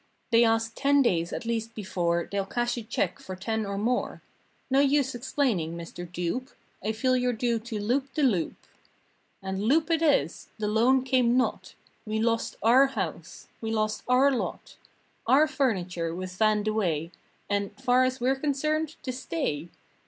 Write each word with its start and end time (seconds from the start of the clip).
243 0.31 0.39
They 0.39 0.51
ask 0.51 0.73
ten 0.73 1.01
days 1.03 1.31
at 1.31 1.45
least 1.45 1.75
before 1.75 2.27
They'll 2.31 2.43
cash 2.43 2.75
a 2.75 2.81
check 2.81 3.19
for 3.19 3.35
ten 3.35 3.67
or 3.67 3.77
more. 3.77 4.23
No 4.71 4.79
use 4.79 5.13
explaining, 5.13 5.75
Mr. 5.77 6.11
Dupe, 6.11 6.49
I 6.83 6.91
feel 6.91 7.15
you're 7.15 7.33
due 7.33 7.59
to 7.59 7.79
loop 7.79 8.11
the 8.15 8.23
loop." 8.23 8.55
And 9.43 9.61
loop 9.61 9.91
it 9.91 10.01
is! 10.01 10.49
The 10.57 10.67
loan 10.67 11.03
came 11.03 11.37
not! 11.37 11.75
We 12.07 12.17
lost 12.19 12.55
our 12.63 12.87
house! 12.87 13.47
We 13.61 13.69
lost 13.71 14.01
our 14.07 14.31
lot! 14.31 14.75
Our 15.27 15.47
furniture 15.47 16.15
was 16.15 16.35
vanned 16.35 16.67
away 16.67 17.11
And, 17.47 17.79
far 17.79 18.03
as 18.03 18.19
we're 18.19 18.39
concerned, 18.39 18.95
to 19.03 19.11
stay! 19.11 19.69